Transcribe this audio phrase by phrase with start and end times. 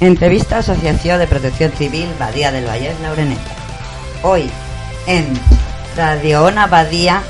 [0.00, 3.50] Entrevista Asociación de Protección Civil Badía del Valle Laureneta.
[4.22, 4.48] Hoy,
[5.08, 5.26] en
[5.96, 7.20] Radio Ona Badía,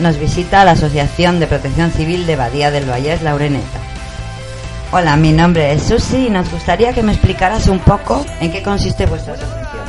[0.00, 3.78] nos visita la Asociación de Protección Civil de Badía del Valle Laureneta.
[4.90, 8.64] Hola, mi nombre es Susi y nos gustaría que me explicaras un poco en qué
[8.64, 9.84] consiste vuestra asociación.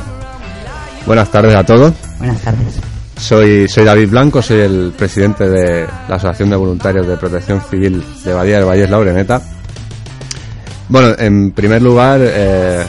[1.06, 1.94] Buenas tardes a todos.
[2.18, 2.78] Buenas tardes.
[3.16, 8.04] Soy, soy David Blanco, soy el presidente de la Asociación de Voluntarios de Protección Civil
[8.24, 9.42] de Badía del Valle Laureneta.
[10.90, 12.84] Bueno, en primer lugar, eh,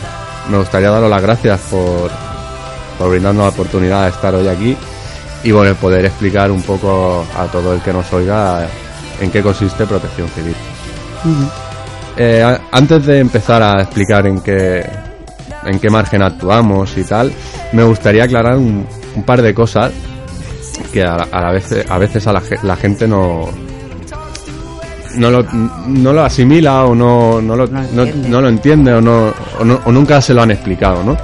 [0.49, 2.09] me gustaría daros las gracias por,
[2.97, 4.75] por brindarnos la oportunidad de estar hoy aquí
[5.43, 8.67] y bueno, poder explicar un poco a todo el que nos oiga
[9.19, 10.55] en qué consiste protección civil.
[12.17, 14.83] Eh, antes de empezar a explicar en qué,
[15.67, 17.31] en qué margen actuamos y tal,
[17.71, 18.83] me gustaría aclarar un,
[19.15, 19.91] un par de cosas
[20.91, 23.47] que a, a la vez, a veces a la gente no,
[25.15, 25.43] no lo,
[25.87, 29.91] no lo asimila o no, no, lo, No lo entiende o, no, o, no- o
[29.91, 31.17] nunca se lo han explicado, ¿no?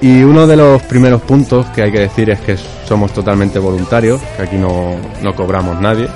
[0.00, 4.20] Y uno de los primeros puntos que hay que decir es que somos totalmente voluntarios,
[4.36, 6.08] que aquí no, no cobramos nadie,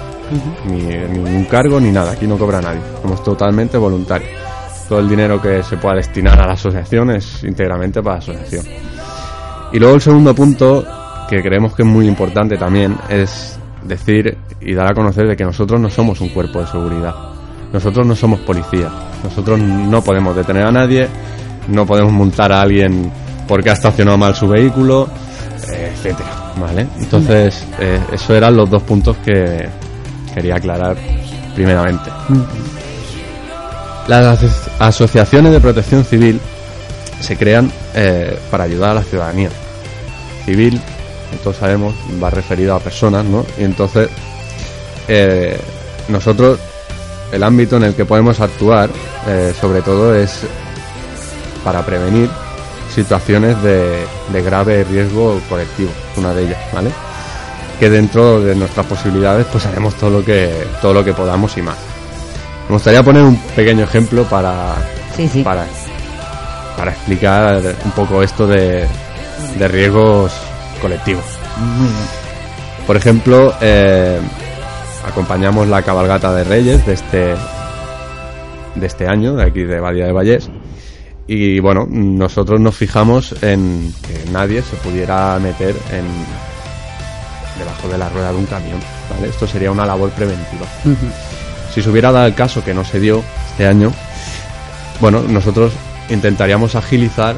[0.67, 4.31] ni ningún cargo ni nada, aquí no cobra nadie, somos totalmente voluntarios.
[4.89, 8.65] Todo el dinero que se pueda destinar a la asociación es íntegramente para la asociación.
[9.73, 10.85] Y luego el segundo punto,
[11.29, 15.45] que creemos que es muy importante también, es decir y dar a conocer de que
[15.45, 17.15] nosotros no somos un cuerpo de seguridad.
[17.73, 18.91] Nosotros no somos policía.
[19.25, 21.09] Nosotros no podemos detener a nadie,
[21.69, 23.11] no podemos multar a alguien
[23.49, 25.09] porque ha estacionado mal su vehículo,
[25.73, 26.87] eh, etcétera, ¿vale?
[26.99, 29.69] Entonces, eh, esos eran los dos puntos que
[30.35, 30.97] quería aclarar
[31.55, 32.11] primeramente.
[34.09, 36.41] Las aso- asociaciones de protección civil
[37.21, 39.51] se crean eh, para ayudar a la ciudadanía.
[40.45, 40.81] Civil,
[41.45, 43.45] todos sabemos, va referido a personas, ¿no?
[43.59, 44.09] Y entonces,
[45.09, 45.59] eh,
[46.09, 46.59] nosotros,
[47.33, 48.91] el ámbito en el que podemos actuar,
[49.27, 50.41] eh, sobre todo, es
[51.65, 52.29] para prevenir
[52.95, 56.91] situaciones de, de grave riesgo colectivo, una de ellas, ¿vale?
[57.81, 61.63] Que dentro de nuestras posibilidades, pues haremos todo lo que, todo lo que podamos y
[61.63, 61.77] más.
[62.69, 64.75] Me gustaría poner un pequeño ejemplo para,
[65.17, 65.43] Sí, sí.
[65.43, 65.65] para,
[66.77, 68.87] para explicar un poco esto de,
[69.59, 70.33] de riesgos
[70.81, 71.25] colectivos.
[72.87, 74.21] Por ejemplo, eh,
[75.05, 77.35] acompañamos la cabalgata de Reyes de este,
[78.75, 80.51] de este año, de aquí de Badía de Vallés.
[81.27, 86.05] Y bueno, nosotros nos fijamos en que nadie se pudiera meter en
[87.59, 88.81] debajo de la rueda de un camión.
[89.11, 89.29] ¿vale?
[89.29, 90.67] Esto sería una labor preventiva.
[91.73, 93.93] Si se hubiera dado el caso que no se dio este año,
[95.01, 95.73] bueno, nosotros
[96.11, 97.37] intentaríamos agilizar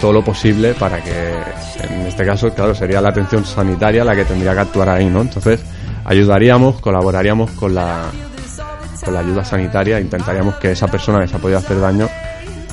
[0.00, 1.34] todo lo posible para que,
[1.82, 5.22] en este caso, claro, sería la atención sanitaria la que tendría que actuar ahí, ¿no?
[5.22, 5.60] Entonces,
[6.10, 8.06] ayudaríamos, colaboraríamos con la,
[9.04, 12.08] con la ayuda sanitaria, intentaríamos que esa persona que se ha podido hacer daño,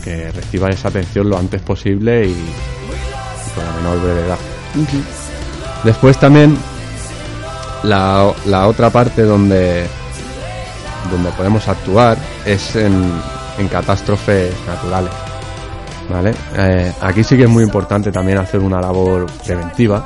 [0.03, 4.37] que reciba esa atención lo antes posible y, y con la menor brevedad.
[5.83, 6.57] Después también
[7.83, 9.85] la, la otra parte donde,
[11.11, 13.11] donde podemos actuar es en,
[13.59, 15.11] en catástrofes naturales.
[16.09, 16.33] ¿Vale?
[16.57, 20.05] Eh, aquí sí que es muy importante también hacer una labor preventiva.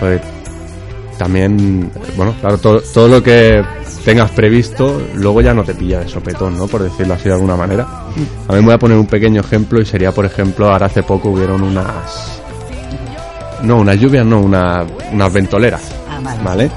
[0.00, 0.20] Pues
[1.18, 3.62] también, bueno, claro, todo, todo lo que
[4.04, 6.66] tengas previsto, luego ya no te pilla de sopetón, ¿no?
[6.66, 7.82] Por decirlo así de alguna manera.
[8.48, 11.02] A mí me voy a poner un pequeño ejemplo y sería, por ejemplo, ahora hace
[11.02, 12.40] poco hubieron unas...
[13.62, 15.82] No, unas lluvias, no, una- unas ventoleras.
[16.08, 16.70] Ah, vale.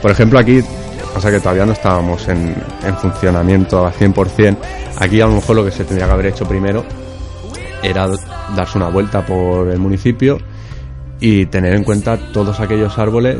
[0.00, 0.62] Por ejemplo, aquí
[1.12, 2.54] pasa que todavía no estábamos en,
[2.86, 4.56] en funcionamiento al 100%.
[4.98, 6.84] Aquí a lo mejor lo que se tendría que haber hecho primero
[7.82, 8.08] era
[8.56, 10.38] darse una vuelta por el municipio
[11.20, 13.36] y tener en cuenta todos aquellos árboles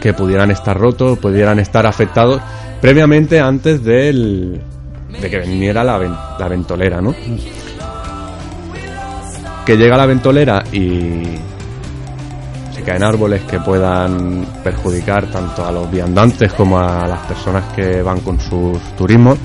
[0.00, 2.40] que pudieran estar rotos, pudieran estar afectados
[2.80, 4.60] previamente antes del,
[5.20, 7.14] de que viniera la, ven- la ventolera, ¿no?
[9.66, 11.22] Que llega la ventolera y
[12.74, 18.02] se caen árboles que puedan perjudicar tanto a los viandantes como a las personas que
[18.02, 19.38] van con sus turismos.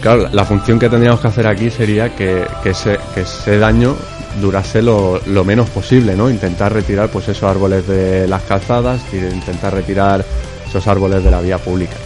[0.00, 3.96] Claro, la- función que tendríamos que hacer aquí sería que, que ese, que ese daño
[4.40, 6.30] durase lo, lo menos posible, ¿no?
[6.30, 10.24] Intentar retirar pues esos árboles de las calzadas, y intentar retirar
[10.68, 11.96] esos árboles de la vía pública.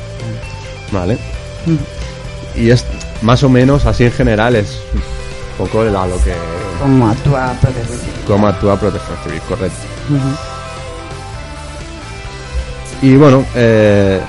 [0.92, 1.18] ¿Vale?
[2.56, 2.84] y es
[3.22, 6.32] más o menos así en general es un poco a lo que
[6.80, 8.14] ¿Cómo actúa Protección Civil?
[8.26, 9.76] cómo actúa Protección Civil, correcto.
[13.02, 14.20] Y bueno, eh,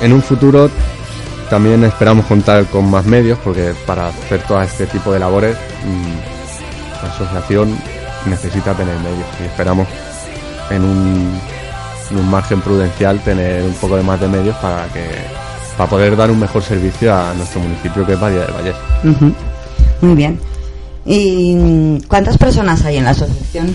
[0.00, 0.70] en un futuro
[1.48, 7.02] también esperamos contar con más medios porque para hacer todo este tipo de labores mm,
[7.02, 7.76] la asociación
[8.26, 9.86] necesita tener medios y esperamos
[10.70, 11.40] en un,
[12.10, 15.06] en un margen prudencial tener un poco de más de medios para que
[15.76, 18.72] para poder dar un mejor servicio a nuestro municipio que es Badía del Valle.
[20.00, 20.38] Muy bien.
[21.04, 23.68] ¿Y mm, cuántas personas hay en la asociación?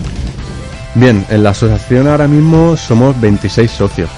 [0.96, 4.10] Bien, en la asociación ahora mismo somos 26 socios.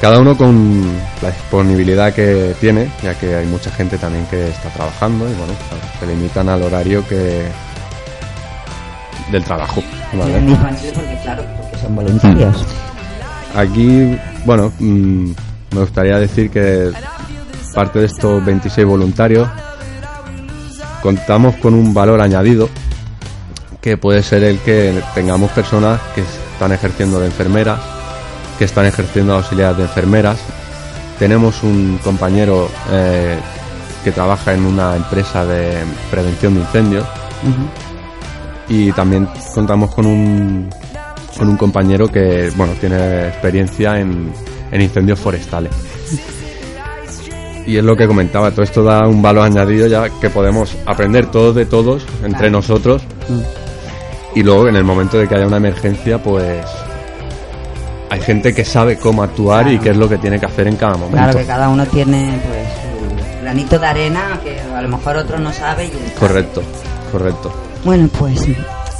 [0.00, 0.84] Cada uno con
[1.22, 5.52] la disponibilidad que tiene, ya que hay mucha gente también que está trabajando y bueno,
[5.98, 7.44] se limitan al horario que
[9.30, 9.82] del trabajo.
[10.12, 10.56] ¿vale?
[10.94, 12.64] Porque, claro, porque son voluntarios.
[13.54, 15.30] Aquí, bueno, mm,
[15.72, 16.92] me gustaría decir que
[17.74, 19.48] parte de estos 26 voluntarios
[21.02, 22.68] contamos con un valor añadido
[23.80, 27.78] que puede ser el que tengamos personas que están ejerciendo de enfermeras,
[28.58, 30.38] que están ejerciendo de auxiliares de enfermeras.
[31.18, 33.38] Tenemos un compañero eh,
[34.04, 35.78] que trabaja en una empresa de
[36.10, 37.06] prevención de incendios.
[38.68, 40.70] Y también contamos con un,
[41.36, 44.32] con un compañero que bueno tiene experiencia en,
[44.70, 45.72] en incendios forestales.
[47.66, 51.26] Y es lo que comentaba, todo esto da un valor añadido ya que podemos aprender
[51.26, 53.02] todos de todos, entre nosotros,
[54.36, 56.64] y luego en el momento de que haya una emergencia, pues
[58.08, 60.76] hay gente que sabe cómo actuar y qué es lo que tiene que hacer en
[60.76, 61.16] cada momento.
[61.16, 65.38] Claro que cada uno tiene pues su granito de arena que a lo mejor otro
[65.38, 65.86] no sabe.
[65.86, 66.62] Y Correcto,
[67.12, 67.52] correcto.
[67.84, 68.46] Bueno, pues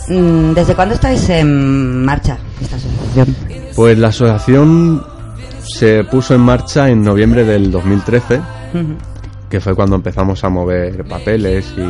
[0.08, 3.36] mm, ¿desde cuándo estáis en marcha esta asociación?
[3.74, 5.04] Pues la asociación
[5.62, 8.40] se puso en marcha en noviembre del 2013,
[9.50, 11.80] que fue cuando empezamos a mover papeles y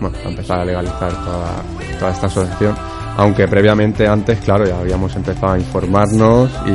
[0.00, 1.52] bueno, a empezar a legalizar toda,
[1.98, 2.76] toda esta asociación.
[3.18, 6.70] Aunque previamente antes, claro, ya habíamos empezado a informarnos y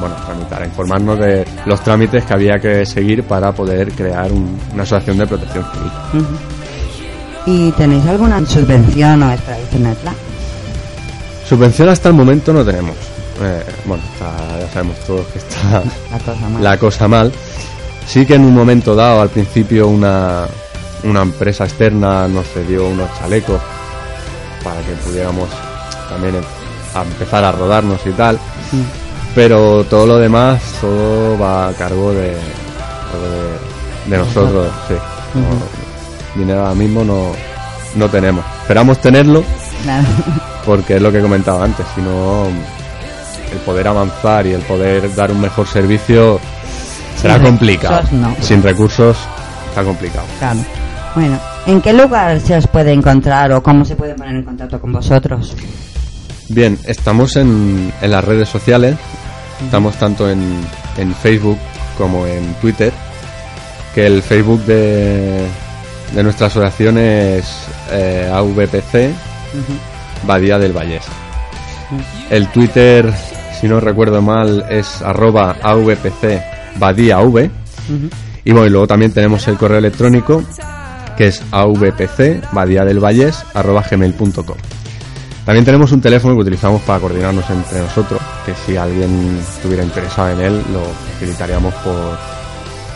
[0.00, 4.58] bueno, tramitar, a informarnos de los trámites que había que seguir para poder crear un-
[4.74, 6.26] una asociación de protección civil.
[7.46, 10.12] ¿Y tenéis alguna subvención o esperáis tenerla?
[11.48, 12.94] Subvención hasta el momento no tenemos.
[13.42, 15.82] Eh, bueno, está- ya sabemos todos que está
[16.12, 16.62] La cosa más.
[16.62, 17.32] la cosa mal.
[18.06, 20.44] Sí que en un momento dado, al principio, una,
[21.04, 23.60] una empresa externa nos cedió unos chalecos
[24.62, 25.48] para que pudiéramos
[26.08, 26.36] también
[26.94, 28.38] a empezar a rodarnos y tal.
[29.34, 34.68] Pero todo lo demás, todo va a cargo de, de, de nosotros.
[34.88, 34.94] Sí.
[36.38, 37.32] Dinero ahora mismo no,
[37.94, 38.44] no tenemos.
[38.62, 39.42] Esperamos tenerlo
[39.82, 40.06] Claro.
[40.66, 42.46] porque es lo que comentaba antes, si no
[43.52, 46.38] el poder avanzar y el poder dar un mejor servicio
[47.20, 47.94] será Sin complicado.
[48.02, 48.36] recursos, no.
[48.40, 49.16] Sin recursos
[49.68, 50.26] está complicado.
[50.38, 50.58] Claro.
[51.14, 54.80] Bueno, ¿en qué lugar se os puede encontrar o cómo se puede poner en contacto
[54.80, 55.54] con vosotros?
[56.48, 58.96] Bien, estamos en, en las redes sociales,
[59.62, 60.40] estamos tanto en,
[60.96, 61.58] en Facebook
[61.98, 62.92] como en Twitter,
[63.94, 65.46] que el Facebook de,
[66.14, 69.14] de nuestra asociación es eh, AVPC
[70.26, 71.04] Badía del Vallés.
[72.30, 73.12] El Twitter,
[73.60, 77.50] si no recuerdo mal, es arroba AVPC Badía V.
[78.44, 80.42] Y bueno, y luego también tenemos el correo electrónico
[81.18, 84.56] que es avpc badía del Vallés arroba gmail.com.
[85.44, 90.30] También tenemos un teléfono que utilizamos para coordinarnos entre nosotros, que si alguien estuviera interesado
[90.30, 90.84] en él, lo
[91.14, 91.94] facilitaríamos por,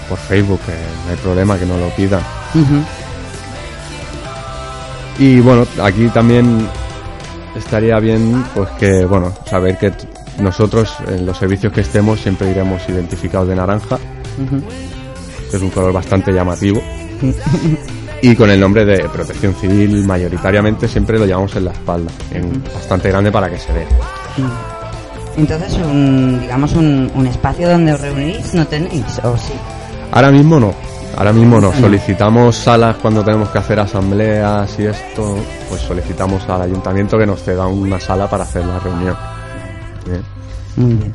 [0.09, 2.23] por Facebook, que no hay problema que no lo pidan.
[5.19, 6.69] Y bueno, aquí también
[7.57, 9.93] estaría bien pues que, bueno, saber que
[10.38, 13.99] nosotros en los servicios que estemos siempre iremos identificados de naranja,
[15.50, 16.81] que es un color bastante llamativo.
[18.23, 22.62] Y con el nombre de Protección Civil mayoritariamente siempre lo llevamos en la espalda, en
[22.73, 23.87] bastante grande para que se vea.
[25.37, 29.55] Entonces, un, digamos, un, un espacio donde os reunís no tenéis, o sí.
[30.12, 30.73] Ahora mismo no,
[31.17, 31.73] ahora mismo no.
[31.73, 35.37] Solicitamos salas cuando tenemos que hacer asambleas y esto,
[35.69, 39.17] pues solicitamos al ayuntamiento que nos ceda una sala para hacer la reunión.
[40.07, 40.23] Bien.
[40.76, 41.14] Muy bien.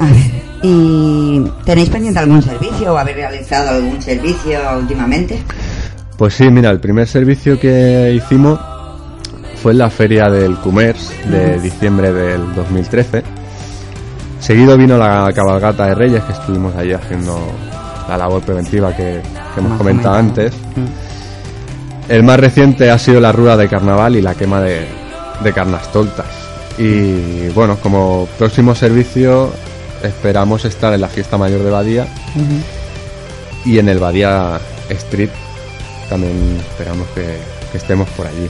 [0.00, 5.40] A ver, ¿y tenéis pendiente algún servicio o habéis realizado algún servicio últimamente?
[6.18, 8.58] Pues sí, mira, el primer servicio que hicimos
[9.62, 13.22] fue en la feria del Commerce de diciembre del 2013.
[14.40, 17.38] Seguido vino la cabalgata de Reyes, que estuvimos allí haciendo
[18.08, 19.22] la labor preventiva que,
[19.54, 20.54] que hemos comentado antes.
[20.74, 22.10] Mm.
[22.10, 24.88] El más reciente ha sido la rueda de carnaval y la quema de,
[25.44, 26.26] de carnastoltas.
[26.78, 29.52] Y bueno, como próximo servicio
[30.02, 32.08] esperamos estar en la fiesta mayor de Badía
[33.64, 34.58] y en el Badía
[34.88, 35.30] Street
[36.08, 37.38] también esperamos que,
[37.72, 38.48] que estemos por allí.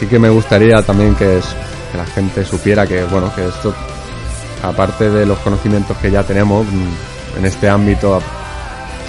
[0.00, 1.54] Sí que me gustaría también que, es-
[1.92, 3.74] que la gente supiera que, bueno, que esto,
[4.62, 8.20] aparte de los conocimientos que ya tenemos, mm, en este ámbito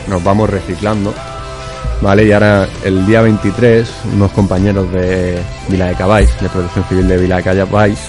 [0.08, 1.14] nos vamos reciclando,
[2.02, 2.26] ¿vale?
[2.26, 7.18] Y ahora, el día 23, unos compañeros de Vila de Cabáis, de Protección Civil de
[7.18, 8.00] Vila de Cabáis,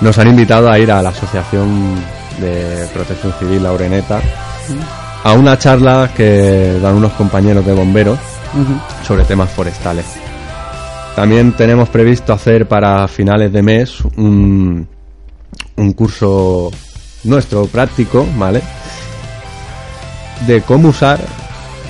[0.00, 1.94] nos han invitado a ir a la Asociación
[2.40, 4.20] de Protección Civil La Ureneta
[5.24, 8.18] a una charla que dan unos compañeros de bomberos
[9.06, 10.06] sobre temas forestales.
[11.14, 14.88] También tenemos previsto hacer para finales de mes un,
[15.76, 16.70] un curso
[17.24, 18.62] nuestro práctico, ¿vale?
[20.46, 21.20] De cómo usar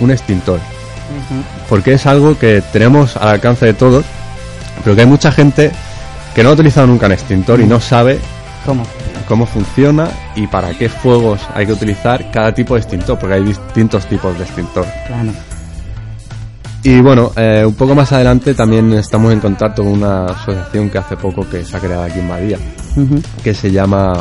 [0.01, 0.61] un extintor.
[1.69, 4.05] Porque es algo que tenemos al alcance de todos,
[4.83, 5.71] pero que hay mucha gente
[6.35, 8.19] que no ha utilizado nunca un extintor y no sabe
[8.65, 8.85] ¿Cómo?
[9.23, 13.45] Cómo funciona y para qué fuegos hay que utilizar cada tipo de extintor, porque hay
[13.45, 14.87] distintos tipos de extintor.
[15.07, 15.33] Claro.
[16.85, 20.99] Y bueno, eh, un poco más adelante también estamos en contacto con una asociación que
[20.99, 22.59] hace poco que se ha creado aquí en Badía,
[23.43, 24.12] que se llama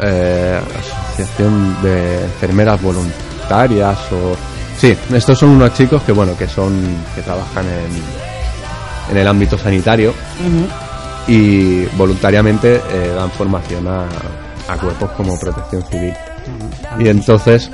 [0.00, 4.36] eh, Asociación de Enfermeras Voluntarias o...
[4.76, 6.72] Sí, estos son unos chicos que bueno, que son...
[7.14, 10.12] que trabajan en, en el ámbito sanitario.
[11.28, 14.08] Y voluntariamente eh, dan formación a,
[14.68, 16.14] a cuerpos como protección civil.
[16.98, 17.70] Y entonces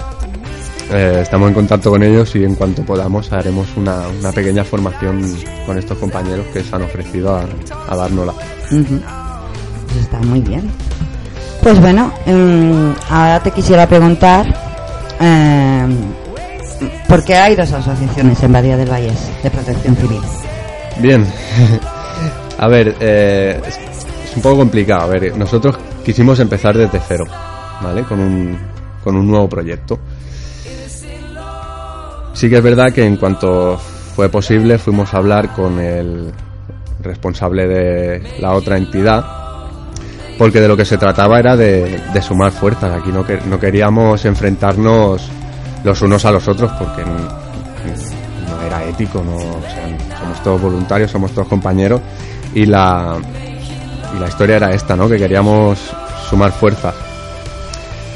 [0.92, 5.22] eh, estamos en contacto con ellos y en cuanto podamos haremos una, una pequeña formación
[5.66, 7.46] con estos compañeros que se han ofrecido a,
[7.88, 8.34] a dárnosla.
[8.68, 10.70] Pues está muy bien.
[11.62, 14.46] Pues bueno, em, ahora te quisiera preguntar
[15.18, 15.96] em,
[17.08, 20.20] por qué hay dos asociaciones en Badía del Valles de protección civil.
[21.00, 21.26] Bien,
[22.58, 23.78] a ver, eh, es,
[24.36, 25.02] un poco complicado.
[25.02, 27.24] A ver, nosotros quisimos empezar desde cero,
[27.82, 28.02] ¿vale?
[28.04, 28.58] Con un,
[29.02, 29.98] con un nuevo proyecto.
[32.32, 36.32] Sí que es verdad que en cuanto fue posible fuimos a hablar con el
[37.02, 39.24] responsable de la otra entidad,
[40.36, 42.92] porque de lo que se trataba era de, sumar fuerzas.
[43.00, 45.28] Aquí no, que- no queríamos enfrentarnos
[45.84, 47.12] los unos a los otros porque n-
[48.50, 52.00] no era ético, no, o sea, somos todos voluntarios, somos todos compañeros
[52.54, 53.16] y la,
[54.14, 55.08] y la historia era esta, ¿no?
[55.08, 55.78] Que queríamos
[56.28, 56.94] sumar fuerzas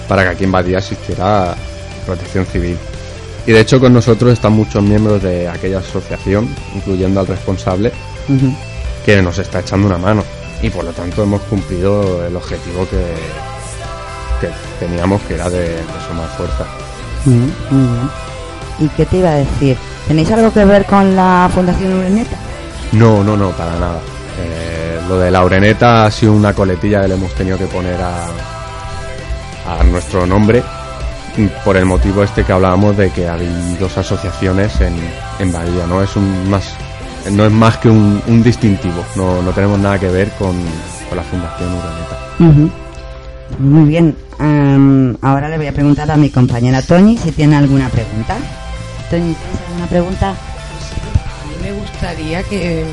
[0.08, 1.54] para que aquí en Badía existiera
[2.06, 2.78] protección civil.
[3.46, 7.92] Y de hecho con nosotros están muchos miembros de aquella asociación, incluyendo al responsable,
[9.04, 10.22] que nos está echando una mano.
[10.62, 13.04] Y por lo tanto hemos cumplido el objetivo que,
[14.40, 16.66] que teníamos, que era de, de sumar fuerzas.
[18.78, 19.76] ¿Y qué te iba a decir?
[20.06, 22.36] ¿Tenéis algo que ver con la Fundación Ureneta?
[22.92, 24.00] No, no, no, para nada.
[24.38, 28.00] Eh, lo de la Ureneta ha sido una coletilla que le hemos tenido que poner
[28.00, 28.26] a,
[29.80, 30.62] a nuestro nombre
[31.64, 34.94] por el motivo este que hablábamos de que hay dos asociaciones en,
[35.38, 36.02] en Bahía, ¿no?
[36.02, 36.74] Es un más
[37.30, 40.56] no es más que un, un distintivo, no, no tenemos nada que ver con,
[41.08, 42.18] con la Fundación Ureneta.
[42.40, 42.70] Ujú.
[43.58, 44.16] Muy bien.
[44.40, 48.36] Em, ahora le voy a preguntar a mi compañera Tony si tiene alguna pregunta.
[49.10, 50.28] Tony, ¿tienes alguna pregunta?
[50.30, 50.32] A
[51.48, 52.84] mí me gustaría que,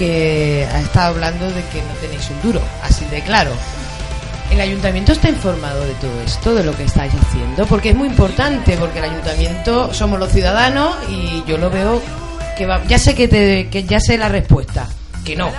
[0.00, 3.50] que ha estado hablando de que no tenéis un duro, así de claro.
[4.50, 7.66] ¿El ayuntamiento está informado de todo esto, de lo que estáis haciendo?
[7.66, 12.00] Porque es muy importante, porque el ayuntamiento somos los ciudadanos y yo lo veo
[12.56, 14.88] que va, ya sé que, te- que ya sé la respuesta,
[15.24, 15.50] que no.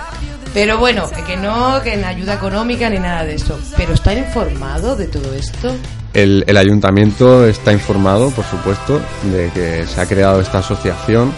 [0.52, 3.58] Pero bueno, que no, que en ayuda económica ni nada de eso.
[3.76, 5.74] Pero ¿está informado de todo esto?
[6.12, 9.00] El, el ayuntamiento está informado, por supuesto,
[9.32, 11.32] de que se ha creado esta asociación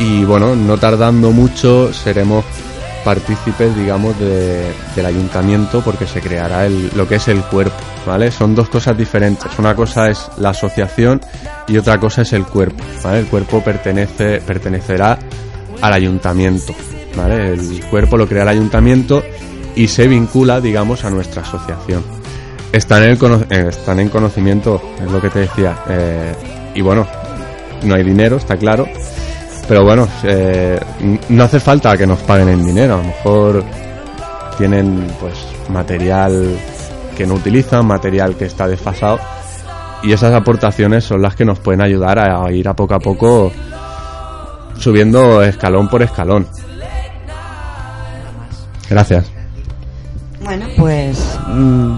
[0.00, 2.44] y bueno, no tardando mucho seremos
[3.04, 7.76] partícipes, digamos, de- del ayuntamiento porque se creará el, lo que es el cuerpo,
[8.06, 8.30] ¿vale?
[8.30, 9.46] Son dos cosas diferentes.
[9.58, 11.20] Una cosa es la asociación
[11.68, 13.20] y otra cosa es el cuerpo, ¿vale?
[13.20, 15.18] El cuerpo pertenece, pertenecerá
[15.80, 16.74] al ayuntamiento,
[17.16, 17.52] ¿vale?
[17.54, 19.22] El cuerpo lo crea el ayuntamiento
[19.74, 22.02] y se vincula, digamos, a nuestra asociación.
[22.72, 25.76] Están en, el eh, en conocimiento, es lo que te decía.
[25.88, 26.34] eh,
[26.74, 27.06] y bueno,
[27.82, 28.86] no hay dinero, está claro.
[29.70, 30.80] Pero bueno, eh,
[31.28, 32.94] no hace falta que nos paguen en dinero.
[32.94, 33.64] A lo mejor
[34.58, 36.58] tienen pues material
[37.16, 39.20] que no utilizan, material que está desfasado.
[40.02, 43.52] Y esas aportaciones son las que nos pueden ayudar a, ir a poco a poco
[44.76, 46.48] subiendo escalón por escalón.
[48.88, 49.30] Gracias.
[50.42, 51.96] Bueno, pues mm,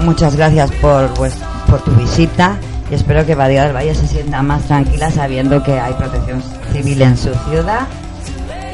[0.00, 2.58] muchas gracias por, por tu visita
[2.90, 6.42] y espero que Badía del Valle se sienta más tranquila sabiendo que hay protección
[6.72, 7.86] civil en su ciudad.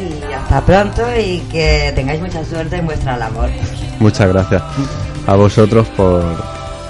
[0.01, 3.51] Y hasta pronto y que tengáis mucha suerte en vuestra labor.
[3.99, 4.63] Muchas gracias
[5.27, 6.23] a vosotros por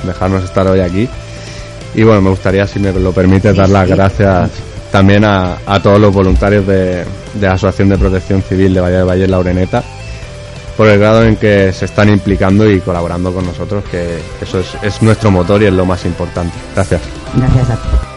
[0.05, 1.09] dejarnos estar hoy aquí.
[1.95, 4.51] Y bueno, me gustaría, si me lo permite, dar las gracias
[4.93, 7.05] también a, todos los voluntarios de,
[7.41, 9.83] la Asociación de Protección Civil de Valle de Valle La Ureneta
[10.77, 14.77] por el grado en que se están implicando y colaborando con nosotros, que eso es,
[14.83, 16.53] es nuestro motor y es lo más importante.
[16.75, 17.16] Gracias.
[17.37, 18.16] Gracias a ti.